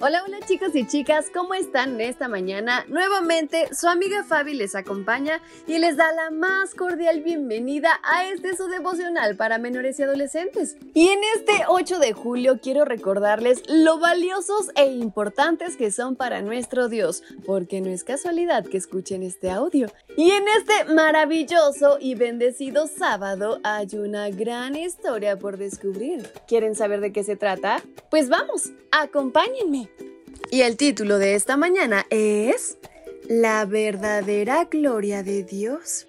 [0.00, 2.84] Hola, hola chicos y chicas, ¿cómo están esta mañana?
[2.86, 8.56] Nuevamente, su amiga Fabi les acompaña y les da la más cordial bienvenida a este
[8.56, 10.76] su devocional para menores y adolescentes.
[10.94, 16.42] Y en este 8 de julio quiero recordarles lo valiosos e importantes que son para
[16.42, 19.88] nuestro Dios, porque no es casualidad que escuchen este audio.
[20.16, 26.30] Y en este maravilloso y bendecido sábado hay una gran historia por descubrir.
[26.46, 27.82] ¿Quieren saber de qué se trata?
[28.10, 29.87] Pues vamos, acompáñenme.
[30.50, 32.78] Y el título de esta mañana es
[33.28, 36.06] La verdadera gloria de Dios.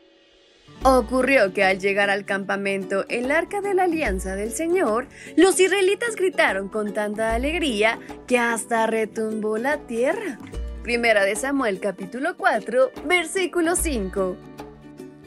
[0.84, 6.16] Ocurrió que al llegar al campamento el arca de la alianza del Señor, los israelitas
[6.16, 10.40] gritaron con tanta alegría que hasta retumbó la tierra.
[10.84, 14.49] Primera de Samuel capítulo 4, versículo 5.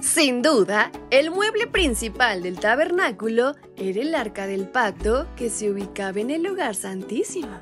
[0.02, 6.18] Sin duda, el mueble principal del tabernáculo era el arca del pacto que se ubicaba
[6.18, 7.60] en el lugar santísimo.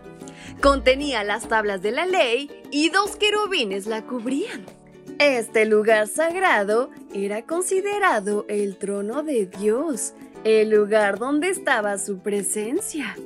[0.62, 4.64] Contenía las tablas de la ley y dos querubines la cubrían.
[5.18, 13.16] Este lugar sagrado era considerado el trono de Dios, el lugar donde estaba su presencia.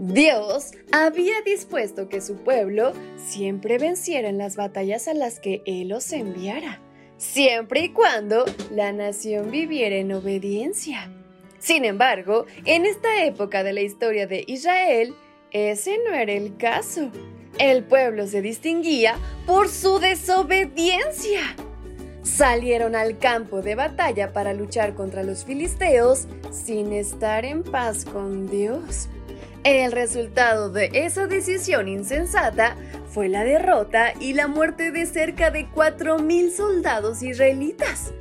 [0.00, 5.88] Dios había dispuesto que su pueblo siempre venciera en las batallas a las que Él
[5.90, 6.80] los enviara,
[7.20, 11.10] siempre y cuando la nación viviera en obediencia.
[11.58, 15.14] Sin embargo, en esta época de la historia de Israel,
[15.50, 17.10] ese no era el caso.
[17.58, 21.42] El pueblo se distinguía por su desobediencia.
[22.22, 28.48] Salieron al campo de batalla para luchar contra los filisteos sin estar en paz con
[28.48, 29.10] Dios.
[29.64, 32.76] El resultado de esa decisión insensata
[33.10, 38.14] fue la derrota y la muerte de cerca de 4.000 soldados israelitas.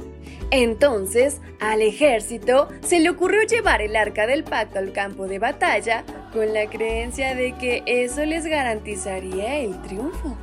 [0.52, 6.04] Entonces, al ejército se le ocurrió llevar el arca del pacto al campo de batalla
[6.34, 10.36] con la creencia de que eso les garantizaría el triunfo.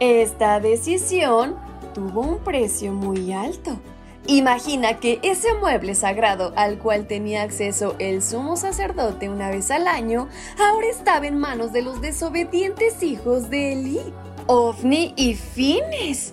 [0.00, 1.56] Esta decisión
[1.92, 3.78] tuvo un precio muy alto.
[4.26, 9.86] Imagina que ese mueble sagrado al cual tenía acceso el sumo sacerdote una vez al
[9.86, 14.00] año, ahora estaba en manos de los desobedientes hijos de Eli,
[14.46, 16.32] Ofni y Fines.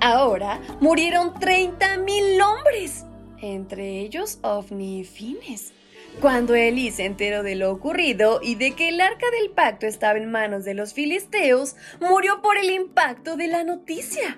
[0.00, 3.04] Ahora murieron 30.000 hombres,
[3.40, 5.72] entre ellos Ofni y Fines.
[6.20, 10.18] Cuando Elí se enteró de lo ocurrido y de que el arca del pacto estaba
[10.18, 14.36] en manos de los filisteos, murió por el impacto de la noticia.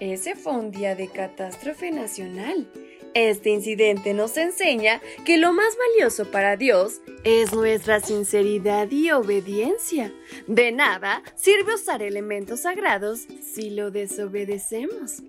[0.00, 2.66] Ese fue un día de catástrofe nacional.
[3.12, 10.10] Este incidente nos enseña que lo más valioso para Dios es nuestra sinceridad y obediencia.
[10.46, 15.22] De nada sirve usar elementos sagrados si lo desobedecemos.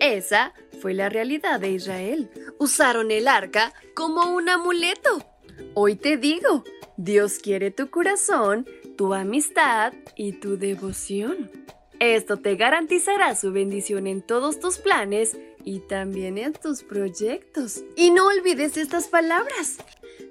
[0.00, 0.52] Esa
[0.82, 2.30] fue la realidad de Israel.
[2.58, 5.24] Usaron el arca como un amuleto.
[5.72, 6.64] Hoy te digo,
[6.98, 11.50] Dios quiere tu corazón, tu amistad y tu devoción.
[12.00, 17.84] Esto te garantizará su bendición en todos tus planes y también en tus proyectos.
[17.94, 19.76] Y no olvides estas palabras.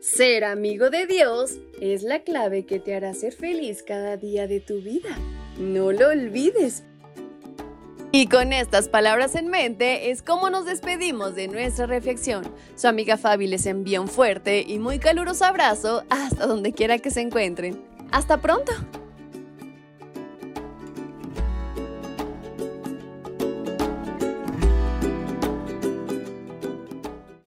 [0.02, 4.60] Ser amigo de Dios es la clave que te hará ser feliz cada día de
[4.60, 5.16] tu vida.
[5.60, 6.84] No lo olvides.
[8.12, 12.52] Y con estas palabras en mente es como nos despedimos de nuestra reflexión.
[12.76, 17.12] Su amiga Fabi les envía un fuerte y muy caluroso abrazo hasta donde quiera que
[17.12, 17.80] se encuentren.
[18.12, 18.72] ¡Hasta pronto!